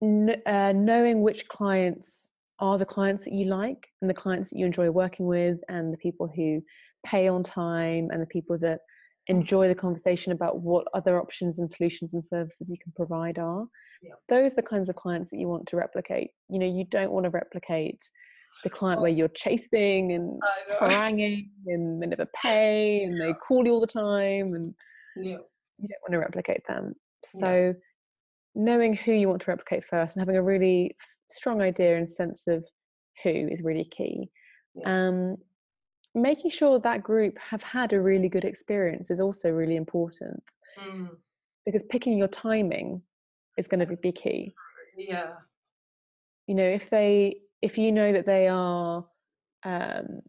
[0.03, 2.27] n- uh, knowing which clients
[2.59, 5.93] are the clients that you like and the clients that you enjoy working with and
[5.93, 6.61] the people who
[7.05, 8.81] pay on time and the people that
[9.29, 13.65] enjoy the conversation about what other options and solutions and services you can provide are
[14.01, 14.11] yeah.
[14.27, 17.11] those are the kinds of clients that you want to replicate you know you don't
[17.11, 18.03] want to replicate
[18.63, 20.39] the client where you're chasing and
[20.79, 24.73] haranguing and they never pay and they call you all the time and
[25.15, 25.37] yeah
[25.79, 26.93] you don't want to replicate them.
[27.23, 27.73] So
[28.55, 30.95] knowing who you want to replicate first and having a really
[31.29, 32.65] strong idea and sense of
[33.23, 34.29] who is really key.
[34.75, 35.07] Yeah.
[35.07, 35.37] Um,
[36.15, 40.43] making sure that group have had a really good experience is also really important
[40.79, 41.09] mm.
[41.65, 43.01] because picking your timing
[43.57, 44.53] is going to be key.
[44.97, 45.33] Yeah.
[46.47, 49.05] You know, if they if you know that they are
[49.63, 50.21] um,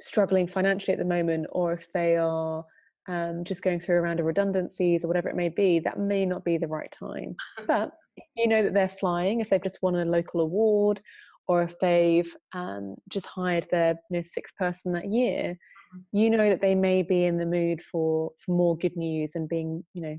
[0.00, 2.64] struggling financially at the moment, or if they are
[3.06, 6.24] um, just going through a round of redundancies or whatever it may be, that may
[6.24, 7.36] not be the right time.
[7.66, 11.00] But if you know that they're flying, if they've just won a local award,
[11.46, 15.56] or if they've um, just hired their you know, sixth person that year,
[15.94, 16.16] mm-hmm.
[16.16, 19.48] you know that they may be in the mood for for more good news and
[19.48, 20.18] being you know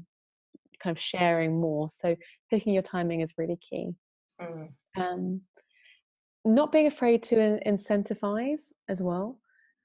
[0.81, 1.89] kind of sharing more.
[1.89, 2.15] So
[2.49, 3.91] picking your timing is really key.
[4.39, 4.69] Mm.
[4.97, 5.41] Um,
[6.45, 9.39] not being afraid to incentivize as well.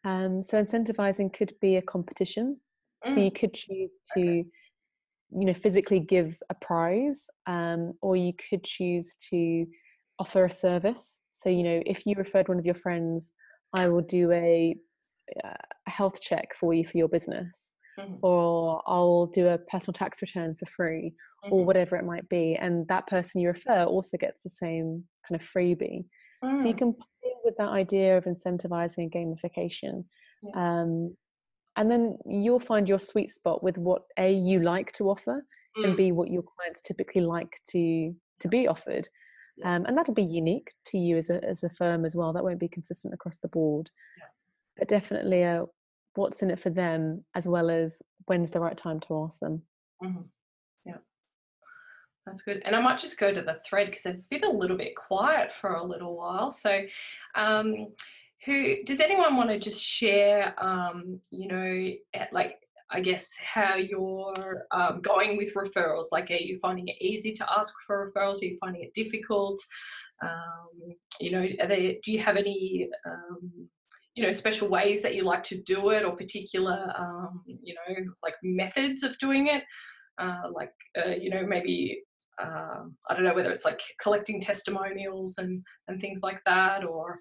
[0.04, 2.60] Um, so incentivizing could be a competition.
[3.06, 3.24] So Mm.
[3.24, 4.44] you could choose to, you
[5.30, 9.66] know, physically give a prize, um, or you could choose to
[10.18, 11.22] offer a service.
[11.40, 13.32] So you know, if you referred one of your friends,
[13.72, 14.76] I will do a,
[15.42, 15.54] uh,
[15.86, 18.20] a health check for you for your business, Mhm.
[18.22, 21.14] or I'll do a personal tax return for free,
[21.50, 21.64] or Mhm.
[21.64, 22.56] whatever it might be.
[22.56, 26.04] And that person you refer also gets the same kind of freebie.
[26.56, 26.78] So you Mm.
[26.78, 30.04] can play with that idea of incentivizing and gamification.
[30.42, 30.52] Yeah.
[30.54, 31.16] Um,
[31.76, 35.46] and then you'll find your sweet spot with what A you like to offer
[35.84, 35.96] and Mm.
[35.96, 39.08] B what your clients typically like to to be offered.
[39.56, 39.74] Yeah.
[39.74, 42.32] Um, and that'll be unique to you as a as a firm as well.
[42.32, 43.90] That won't be consistent across the board.
[44.18, 44.24] Yeah.
[44.78, 45.66] But definitely uh,
[46.14, 49.62] what's in it for them as well as when's the right time to ask them.
[50.02, 50.28] Mhm.
[50.84, 50.98] Yeah,
[52.26, 52.62] that's good.
[52.64, 55.52] And I might just go to the thread because I've been a little bit quiet
[55.52, 56.50] for a little while.
[56.50, 56.80] So,
[57.34, 57.88] um,
[58.46, 60.54] who does anyone want to just share?
[60.56, 62.58] Um, you know, at, like
[62.92, 66.06] I guess how you're um, going with referrals.
[66.10, 68.42] Like, are you finding it easy to ask for referrals?
[68.42, 69.60] Are you finding it difficult?
[70.22, 73.68] Um, you know, they, do you have any um,
[74.14, 78.04] you know special ways that you like to do it or particular um, you know
[78.22, 79.62] like methods of doing it
[80.18, 82.02] uh, like uh, you know maybe
[82.42, 87.16] um, I don't know whether it's like collecting testimonials and and things like that or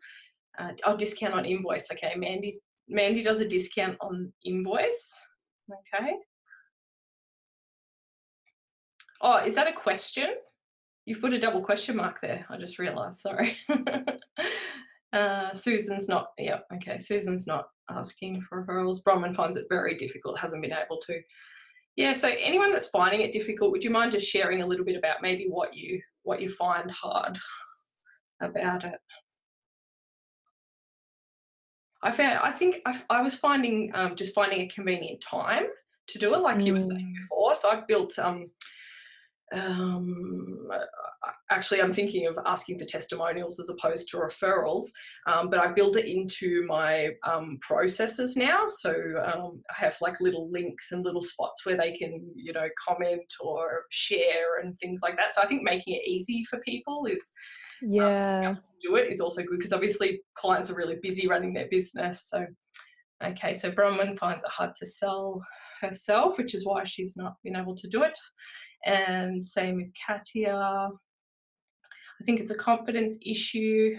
[0.60, 5.14] uh, oh discount on invoice okay Mandy's Mandy does a discount on invoice
[5.72, 6.14] okay
[9.22, 10.30] oh is that a question
[11.06, 13.58] you've put a double question mark there I just realized sorry
[15.12, 17.00] Uh, Susan's not, yeah, okay.
[17.00, 19.04] Susan's not asking for referrals.
[19.04, 21.20] Bronwyn finds it very difficult, hasn't been able to.
[21.96, 24.98] Yeah, so anyone that's finding it difficult, would you mind just sharing a little bit
[24.98, 27.38] about maybe what you what you find hard
[28.42, 29.00] about it?
[32.02, 35.64] I found, I think I, I was finding um, just finding a convenient time
[36.08, 37.22] to do it, like you were saying Mm.
[37.22, 37.56] before.
[37.56, 38.50] So I've built um,
[39.54, 40.70] um,
[41.52, 44.86] actually i'm thinking of asking for testimonials as opposed to referrals
[45.28, 48.92] um, but i build it into my um, processes now so
[49.26, 53.26] um, i have like little links and little spots where they can you know comment
[53.42, 57.32] or share and things like that so i think making it easy for people is
[57.82, 58.52] Yeah.
[58.52, 61.68] able to do it is also good because obviously clients are really busy running their
[61.70, 62.46] business so
[63.24, 65.42] okay so bronwyn finds it hard to sell
[65.82, 68.18] herself which is why she's not been able to do it
[68.86, 70.56] and same with Katia.
[70.56, 73.98] I think it's a confidence issue.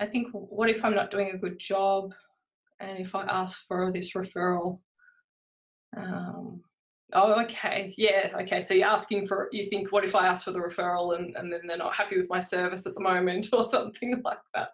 [0.00, 2.12] I think, what if I'm not doing a good job?
[2.80, 4.80] And if I ask for this referral?
[5.96, 6.62] Um,
[7.14, 7.94] oh, okay.
[7.96, 8.60] Yeah, okay.
[8.60, 11.52] So you're asking for, you think, what if I ask for the referral and, and
[11.52, 14.70] then they're not happy with my service at the moment or something like that?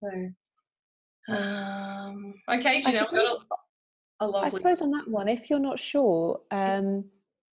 [0.00, 2.82] So, um, okay.
[2.84, 3.26] I you know, I've got
[4.20, 4.50] a, a I lovely.
[4.50, 7.04] suppose on that one, if you're not sure, um,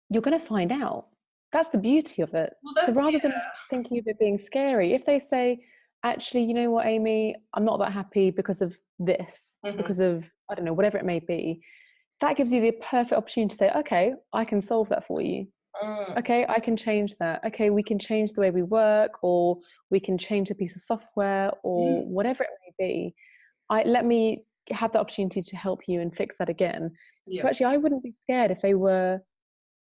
[0.09, 1.07] you're going to find out.
[1.51, 2.53] That's the beauty of it.
[2.63, 3.33] Well, so rather than
[3.69, 5.63] thinking of it being scary, if they say,
[6.03, 9.77] actually, you know what, Amy, I'm not that happy because of this, Mhm.
[9.77, 11.61] because of, I don't know, whatever it may be,
[12.21, 15.47] that gives you the perfect opportunity to say, okay, I can solve that for you.
[15.83, 17.43] Mm, Okay, I can change that.
[17.45, 19.57] Okay, we can change the way we work, or
[19.89, 23.15] we can change a piece of software, or whatever it may be.
[23.69, 26.91] I let me have the opportunity to help you and fix that again.
[27.27, 27.41] yeah.
[27.41, 29.19] So actually, I wouldn't be scared if they were,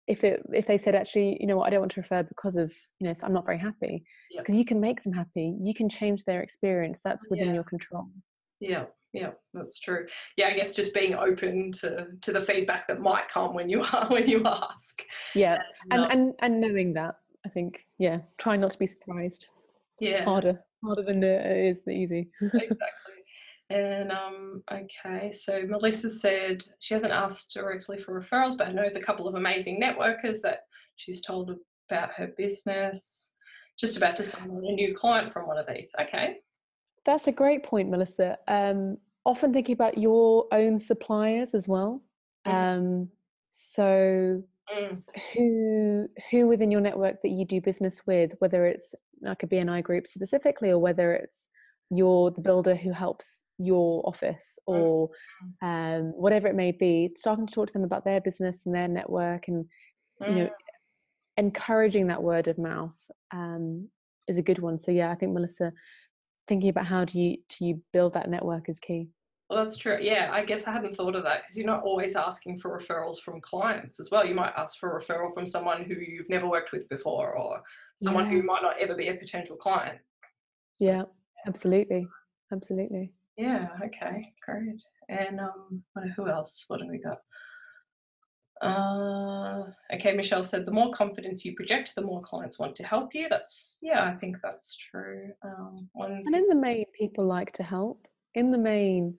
[0.08, 2.56] if it if they said actually, you know what, I don't want to refer because
[2.56, 4.04] of you know so I'm not very happy.
[4.36, 5.54] Because you can make them happy.
[5.62, 7.00] You can change their experience.
[7.04, 7.54] That's within Yeah.
[7.54, 8.06] your control.
[8.60, 10.06] Yeah, yeah, that's true.
[10.36, 13.82] Yeah, I guess just being open to to the feedback that might come when you
[13.92, 15.02] are when you ask.
[15.34, 15.58] Yeah,
[15.90, 17.14] and uh, and and knowing that,
[17.46, 19.46] I think, yeah, try not to be surprised.
[20.00, 22.28] yeah, Harder, harder than it is the easy.
[22.42, 22.78] exactly.
[23.70, 29.00] And um, okay, so Melissa said she hasn't asked directly for referrals, but knows a
[29.00, 30.62] couple of amazing networkers that
[30.96, 31.52] she's told
[31.88, 33.34] about her business.
[33.78, 35.94] Just about to sign on a new client from one of these.
[36.00, 36.36] Okay.
[37.04, 38.38] That's a great point, Melissa.
[38.48, 42.02] Um, often thinking about your own suppliers as well.
[42.46, 42.52] Mhm.
[42.52, 43.10] Um,
[43.50, 45.02] so Mm,
[45.34, 49.82] who who within your network that you do business with, whether it's like a BNI
[49.82, 51.50] group specifically, or whether it's
[51.90, 54.74] you're the builder who helps your office Mm.
[54.74, 55.10] or
[55.62, 58.88] um, whatever it may be, starting to talk to them about their business and their
[58.88, 59.66] network and
[60.20, 60.50] you know mm.
[61.36, 62.98] encouraging that word of mouth
[63.32, 63.88] um,
[64.28, 64.78] is a good one.
[64.78, 65.72] So yeah, I think Melissa,
[66.46, 69.08] thinking about how do you do you build that network is key.
[69.50, 69.98] Well, that's true.
[70.00, 73.18] Yeah, I guess I hadn't thought of that because you're not always asking for referrals
[73.18, 74.26] from clients as well.
[74.26, 77.62] You might ask for a referral from someone who you've never worked with before or
[77.96, 78.32] someone Yeah.
[78.32, 79.98] who might not ever be a potential client.
[80.76, 81.02] So, Yeah,
[81.46, 82.08] absolutely,
[82.52, 83.12] absolutely.
[83.36, 83.68] Yeah.
[83.84, 84.22] Okay.
[84.46, 84.82] Great.
[85.10, 85.82] And um,
[86.16, 86.64] who else?
[86.68, 87.18] What have we got?
[88.64, 93.14] Uh, okay, Michelle said the more confidence you project, the more clients want to help
[93.14, 93.28] you.
[93.28, 95.32] That's yeah, I think that's true.
[95.42, 98.06] Um, one, And in the main, people like to help.
[98.34, 99.16] In the main,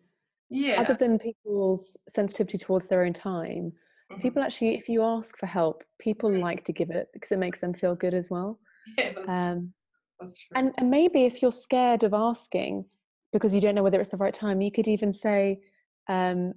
[0.50, 3.72] yeah, other than people's sensitivity towards their own time,
[4.12, 6.42] mhm, people actually, if you ask for help, people Mm.
[6.42, 8.60] like to give it because it makes them feel good as well.
[8.98, 9.74] yeah, that's, Um,
[10.20, 10.58] that's true.
[10.58, 12.86] and, and maybe if you're scared of asking
[13.32, 15.60] because you don't know whether it's the right time, you could even say,
[16.08, 16.54] um,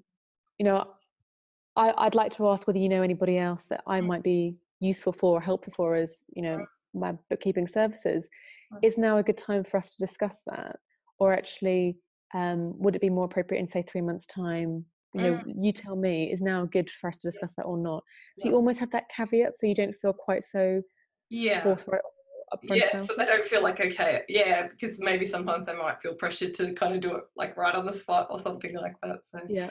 [0.59, 0.95] you know,
[1.79, 4.07] I, I'd like to ask whether you know anybody else that I Mm.
[4.07, 6.67] might be useful for or helpful for as, you know, Mm.
[6.95, 8.29] my bookkeeping services.
[8.73, 8.79] Mm.
[8.83, 10.77] Is now a good time for us to discuss that?
[11.21, 11.99] Or actually,
[12.35, 14.85] um, would it be more appropriate in, say, three months' time?
[15.15, 18.05] You know, you tell me, is now good for us to discuss that or not?
[18.37, 20.83] So you almost have that caveat so you don't feel quite so
[21.31, 22.03] yeah, forthright
[22.63, 26.55] yeah, so they don't feel like okay, yeah, because maybe sometimes they might feel pressured
[26.55, 29.25] to kind of do it like right on the spot or something like that.
[29.25, 29.69] So Yeah.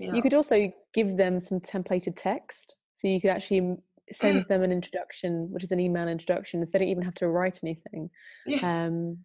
[0.00, 2.74] Yeah, You could also give them some templated text.
[2.94, 3.80] So you could actually Mm.
[4.16, 7.28] send them an introduction, which is an email introduction, so they don't even have to
[7.28, 8.10] write anything.
[8.46, 8.86] yeah.
[8.86, 9.18] Um,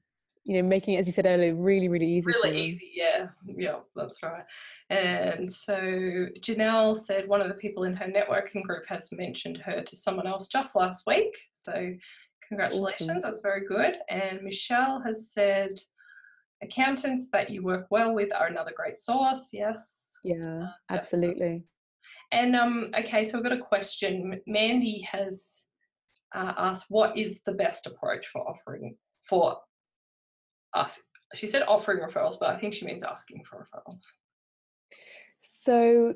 [0.47, 2.31] you know, making it, as you said earlier, really, really easy.
[2.31, 2.59] for really them.
[2.59, 4.43] easy yeah yeah that's right
[4.91, 5.75] and so
[6.39, 10.27] janelle said one of the people in her networking group has mentioned her to someone
[10.27, 11.91] else just last week so
[12.47, 13.19] congratulations Awesome.
[13.23, 15.71] that's very good and michelle has said
[16.61, 21.29] accountants that you work well with are another great source yes Yeah, definitely.
[21.29, 21.63] absolutely.
[22.31, 25.65] and um okay so i've got a question mandy has
[26.33, 29.57] uh, asked what is the best approach for offering for
[30.73, 30.99] us
[31.35, 34.03] she said offering referrals but i think she means asking for referrals
[35.39, 36.15] So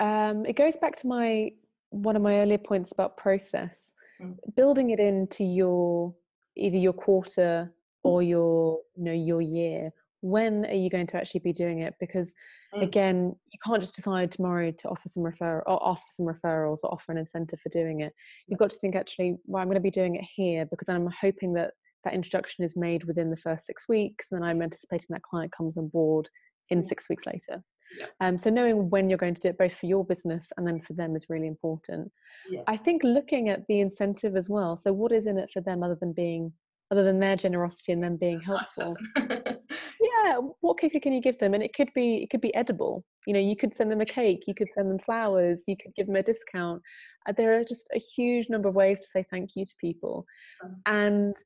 [0.00, 1.52] um, it goes back to my
[1.90, 4.36] one of my earlier points about process, Mm.
[4.56, 6.14] building it into your
[6.56, 7.72] either your quarter
[8.04, 9.92] or your you know your year.
[10.22, 11.94] When are you going to actually be doing it?
[12.00, 12.32] Because
[12.74, 12.82] Mm.
[12.82, 16.78] again, you can't just decide tomorrow to offer some refer or ask for some referrals
[16.84, 18.14] or offer an incentive for doing it.
[18.46, 21.08] You've got to think actually, well, I'm going to be doing it here because I'm
[21.08, 21.72] hoping that
[22.04, 25.52] that introduction is made within the first six weeks, and then I'm anticipating that client
[25.52, 26.30] comes on board
[26.70, 26.88] in Yeah.
[26.88, 27.62] six weeks later.
[27.98, 28.06] Yeah.
[28.20, 30.80] Um, so knowing when you're going to do it, both for your business and then
[30.80, 32.10] for them, is really important.
[32.48, 32.64] Yes.
[32.68, 34.76] I think looking at the incentive as well.
[34.76, 36.52] So what is in it for them, other than being,
[36.90, 38.96] other than their generosity and them being helpful?
[40.24, 41.54] yeah what kicker can you give them?
[41.54, 43.04] And it could be it could be edible.
[43.26, 45.94] You know you could send them a cake you could send them flowers you could
[45.94, 46.82] give them a discount.
[47.28, 50.24] Uh, there are just a huge number of ways to say thank you to people.
[50.64, 50.76] Um.
[50.86, 51.36] and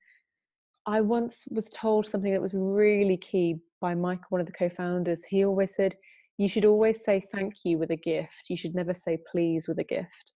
[0.87, 5.25] i once was told something that was really key by michael one of the co-founders.
[5.25, 5.97] He always said
[6.39, 8.45] you should always say thank you with a gift.
[8.51, 10.33] You should never say please with a gift.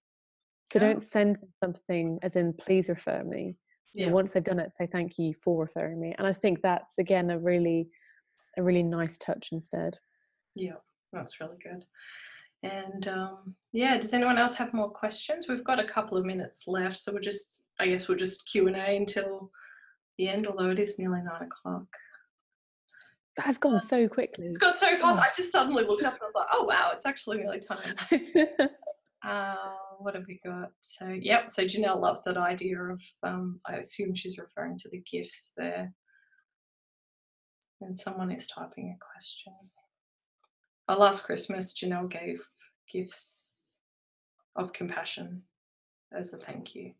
[0.64, 0.82] So Oh.
[0.86, 3.56] don't send something as in please refer me.
[3.92, 4.10] Yeah.
[4.10, 6.14] once they've done it say thank you for referring me.
[6.18, 7.88] And i think that's again a really
[8.60, 9.98] a really nice touch instead
[10.54, 10.74] yeah,
[11.12, 11.84] that's really good.
[12.62, 15.48] And um, yeah, does anyone else have more questions?
[15.48, 18.66] We've got a couple of minutes left, so we'll just, I guess, we'll just Q
[18.66, 19.50] and A until
[20.18, 20.46] the end.
[20.46, 21.86] Although it is nearly nine o'clock.
[23.36, 25.20] that has gone so quickly It's got so fast.
[25.20, 25.22] Oh.
[25.22, 27.96] I just suddenly looked up and I was like, oh wow, it's actually nearly time.
[29.22, 29.54] Uh,
[29.98, 30.70] what have we got?
[30.80, 31.50] So, yep.
[31.50, 33.02] So Janelle loves that idea of.
[33.22, 35.92] Um, I assume she's referring to the gifts there.
[37.80, 39.54] And someone is typing a question.
[40.88, 42.46] Oh, last Christmas, Janelle gave
[42.92, 43.78] gifts
[44.56, 45.42] of compassion
[46.12, 46.92] as a thank you,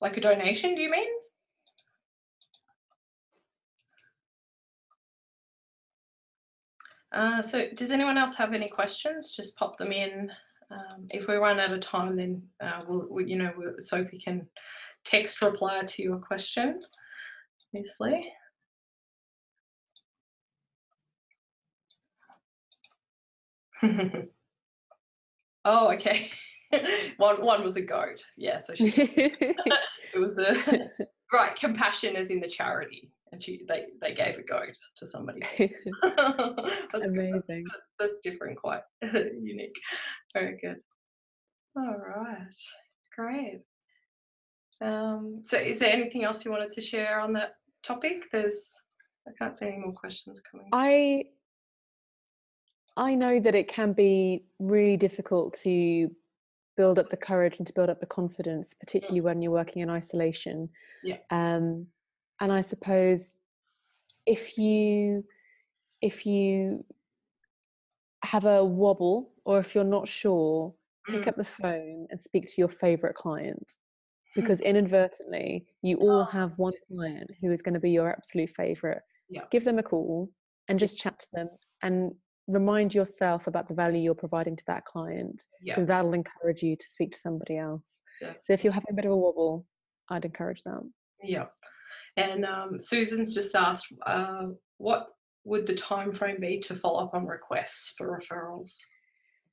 [0.00, 0.74] like a donation.
[0.74, 1.08] Do you mean?
[7.12, 9.32] Uh, so, does anyone else have any questions?
[9.32, 10.30] Just pop them in.
[10.70, 14.46] Um, if we run out of time, then uh, we'll, we, you know, Sophie can
[15.04, 16.78] text reply to your question,
[17.74, 18.32] obviously.
[25.64, 26.30] oh, okay.
[27.16, 28.24] one one was a goat.
[28.36, 30.56] Yeah, so she it was a
[31.32, 35.42] right compassion is in the charity, and she they they gave a goat to somebody.
[35.60, 36.56] that's good.
[36.92, 37.64] That's- Amazing.
[37.64, 39.78] That's, that's different, quite unique.
[40.32, 40.76] Very good.
[41.76, 42.54] All right,
[43.16, 43.62] great.
[44.82, 48.24] Um, so, is there anything else you wanted to share on that topic?
[48.32, 48.74] There's,
[49.28, 50.68] I can't see any more questions coming.
[50.72, 51.24] i
[52.96, 56.10] i know that it can be really difficult to
[56.76, 59.90] build up the courage and to build up the confidence particularly when you're working in
[59.90, 60.68] isolation
[61.02, 61.18] Yeah.
[61.30, 61.86] um
[62.40, 63.34] and i suppose
[64.26, 65.24] if you
[66.00, 66.84] if you
[68.24, 70.74] have a wobble or if you're not sure
[71.08, 71.28] pick Mm.
[71.28, 73.76] up the phone and speak to your favorite client
[74.36, 76.24] because inadvertently you all Oh.
[76.24, 79.44] have one client who is going to be your absolute favorite Yeah.
[79.50, 80.30] give them a call
[80.68, 81.48] and just chat to them
[81.82, 82.14] and
[82.48, 85.74] remind yourself about the value you're providing to that client Yeah.
[85.74, 88.34] because that'll encourage you to speak to somebody else Yeah.
[88.40, 89.66] so if you're having a bit of a wobble
[90.10, 90.82] i'd encourage that
[91.22, 91.46] Yeah.
[92.18, 95.08] And um, Susan's just asked, uh, what
[95.44, 98.80] would the time frame be to follow up on requests for referrals?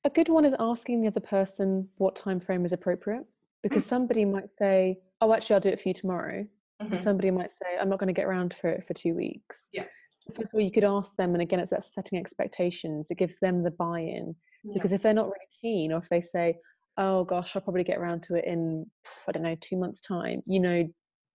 [0.04, 3.24] a good one is asking the other person what time frame is appropriate
[3.62, 6.46] because somebody might say oh actually i'll do it for you tomorrow
[6.80, 7.02] and Mhm.
[7.02, 9.86] somebody might say i'm not going to get around for it for two weeks Yeah.
[10.34, 13.38] First of all you could ask them and again it's that setting expectations it gives
[13.40, 14.74] them the buy-in Yeah.
[14.74, 16.56] because if they're not really keen or if they say
[16.96, 18.86] oh gosh i'll probably get around to it in
[19.28, 20.88] i don't know two months time you know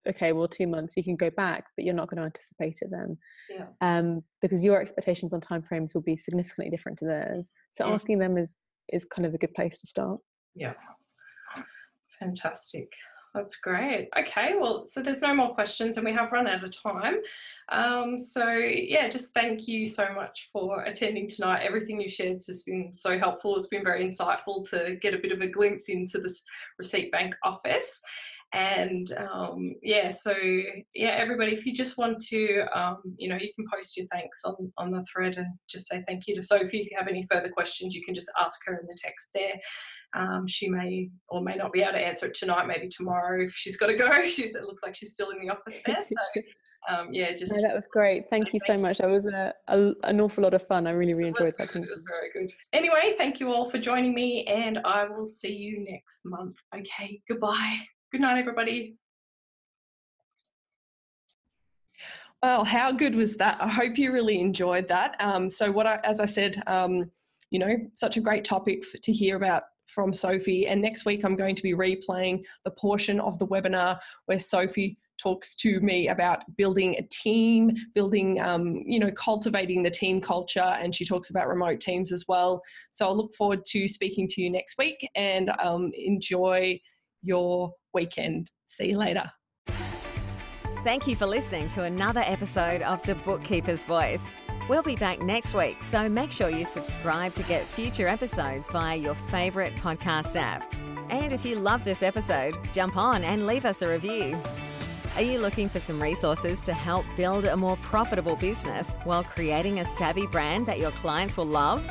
[0.08, 2.90] okay well two months you can go back but you're not going to anticipate it
[2.92, 3.18] then
[3.50, 3.66] Yeah.
[3.82, 7.94] um, because your expectations on timeframes will be significantly different to theirs so Yeah.
[7.94, 8.56] asking them is
[8.94, 10.20] is kind of a good place to start
[10.54, 10.74] Yeah.
[12.20, 12.92] Fantastic.
[13.36, 14.08] That's great.
[14.18, 17.16] Okay, well, so there's no more questions and we have run out of time.
[17.70, 21.66] Um, so, yeah, just thank you so much for attending tonight.
[21.66, 23.58] Everything you've shared has just been so helpful.
[23.58, 26.44] It's been very insightful to get a bit of a glimpse into this
[26.80, 28.00] receipt bank office.
[28.54, 30.34] And um, yeah, so
[30.94, 34.46] yeah, everybody, if you just want to, um, you know, you can post your thanks
[34.46, 36.80] on, on the thread and just say thank you to Sophie.
[36.80, 39.56] If you have any further questions, you can just ask her in the text there.
[40.16, 43.54] Um, she may or may not be able to answer it tonight, maybe tomorrow if
[43.54, 44.10] she's got to go.
[44.26, 46.06] She's, it looks like she's still in the office there.
[46.10, 46.42] So,
[46.94, 47.52] um, yeah, just.
[47.52, 50.54] no, that was great thank you so much that was a, a, an awful lot
[50.54, 51.94] of fun i really really it was enjoyed that good, Thank It you.
[51.94, 52.54] was very good.
[52.74, 56.56] Anyway, thank you all for joining me, and I will see you next month.
[56.76, 57.80] Okay, goodbye.
[58.12, 58.98] Good night, everybody.
[62.44, 63.58] Well, how good was that?
[63.60, 65.16] I hope you really enjoyed that.
[65.20, 67.10] Um, so, what I, as I said, um,
[67.50, 70.68] you know, such a great topic f to hear about from Sophie.
[70.68, 74.98] And next week, I'm going to be replaying the portion of the webinar where Sophie
[75.18, 80.60] talks to me about building a team, building, um, you know, cultivating the team culture,
[80.60, 82.62] and she talks about remote teams as well.
[82.92, 86.80] So, I look forward to speaking to you next week and um, enjoy
[87.22, 88.52] your weekend.
[88.68, 89.32] See you later.
[90.84, 94.24] Thank you for listening to another episode of The Bookkeeper's Voice.
[94.68, 98.96] We'll be back next week, so make sure you subscribe to get future episodes via
[98.96, 100.74] your favourite podcast app.
[101.12, 104.42] And if you love this episode, jump on and leave us a review.
[105.16, 109.82] Are you looking for some resources to help build a more profitable business while creating
[109.82, 111.88] a savvy brand that your clients will love?